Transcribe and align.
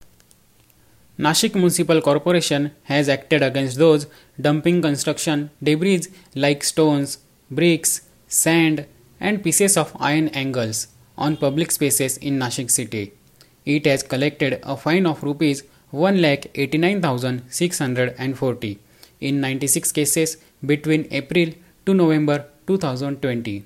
Nashik 1.20 1.54
Municipal 1.54 2.02
Corporation 2.02 2.72
has 2.84 3.10
acted 3.10 3.44
against 3.44 3.78
those 3.78 4.08
dumping 4.40 4.82
construction 4.82 5.50
debris 5.62 6.04
like 6.34 6.64
stones, 6.64 7.18
bricks, 7.52 8.08
sand, 8.28 8.86
and 9.20 9.44
pieces 9.44 9.78
of 9.78 9.96
iron 10.00 10.30
angles 10.30 10.88
on 11.18 11.36
public 11.38 11.72
spaces 11.72 12.18
in 12.18 12.40
Nashik 12.40 12.72
city. 12.72 13.12
It 13.66 13.86
has 13.86 14.02
collected 14.02 14.62
a 14.64 14.78
fine 14.78 15.06
of 15.06 15.22
rupees 15.22 15.64
1,89,640 15.94 18.78
in 19.20 19.42
96 19.42 19.92
cases 19.92 20.38
between 20.66 21.08
April 21.12 21.54
to 21.86 21.94
November 21.94 22.46
2020. 22.68 23.64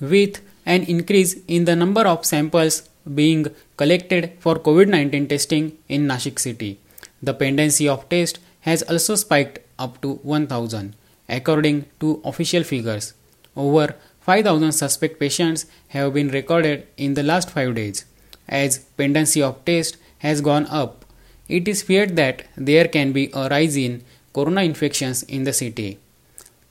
With 0.00 0.40
an 0.66 0.82
increase 0.84 1.36
in 1.46 1.64
the 1.64 1.76
number 1.76 2.02
of 2.02 2.24
samples 2.24 2.88
being 3.14 3.46
collected 3.76 4.32
for 4.40 4.56
COVID 4.56 4.88
19 4.88 5.28
testing 5.28 5.78
in 5.88 6.06
Nashik 6.06 6.38
city, 6.38 6.78
the 7.22 7.34
pendency 7.34 7.88
of 7.88 8.08
test 8.08 8.38
has 8.60 8.82
also 8.82 9.14
spiked 9.14 9.60
up 9.78 10.00
to 10.02 10.14
1000 10.22 10.94
according 11.28 11.86
to 12.00 12.20
official 12.24 12.62
figures. 12.62 13.14
Over 13.56 13.94
5000 14.20 14.72
suspect 14.72 15.18
patients 15.18 15.66
have 15.88 16.14
been 16.14 16.28
recorded 16.28 16.86
in 16.96 17.14
the 17.14 17.22
last 17.22 17.50
5 17.50 17.74
days. 17.74 18.04
As 18.48 18.78
pendency 18.96 19.42
of 19.42 19.64
test 19.64 19.96
has 20.18 20.40
gone 20.40 20.66
up, 20.66 21.04
it 21.48 21.66
is 21.66 21.82
feared 21.82 22.16
that 22.16 22.44
there 22.56 22.86
can 22.86 23.12
be 23.12 23.30
a 23.32 23.48
rise 23.48 23.76
in 23.76 24.04
corona 24.38 24.62
infections 24.62 25.24
in 25.24 25.42
the 25.42 25.52
city. 25.52 25.98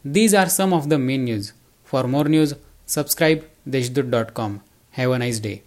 These 0.06 0.34
are 0.34 0.48
some 0.48 0.72
of 0.72 0.88
the 0.88 0.98
main 0.98 1.26
news. 1.26 1.52
For 1.84 2.08
more 2.08 2.24
news, 2.24 2.54
subscribe 2.86 3.44
deshdoot.com. 3.70 4.62
Have 4.92 5.12
a 5.12 5.20
nice 5.20 5.40
day. 5.40 5.64